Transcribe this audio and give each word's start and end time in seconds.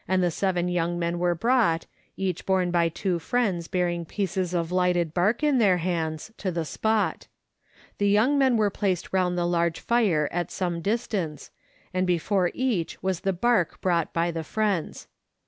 9 0.09 0.21
the 0.21 0.31
seven 0.31 0.67
young 0.67 0.97
men 0.97 1.19
were 1.19 1.35
brought, 1.35 1.85
each 2.17 2.43
borne 2.43 2.71
by 2.71 2.89
two 2.89 3.19
friends 3.19 3.67
bearing 3.67 4.03
pieces 4.03 4.51
of 4.51 4.71
lighted 4.71 5.13
bark 5.13 5.43
in 5.43 5.59
their 5.59 5.77
hands, 5.77 6.31
to 6.37 6.49
the 6.51 6.65
spot; 6.65 7.27
the 7.99 8.09
young 8.09 8.35
men 8.35 8.57
were 8.57 8.71
placed 8.71 9.13
round 9.13 9.37
the 9.37 9.45
large 9.45 9.79
fire 9.79 10.27
at 10.31 10.49
some 10.49 10.81
distance, 10.81 11.51
and 11.93 12.07
before 12.07 12.49
each 12.55 13.03
was 13.03 13.19
the 13.19 13.31
bark 13.31 13.79
brought 13.79 14.11
by 14.11 14.31
the 14.31 14.43
friends. 14.43 15.05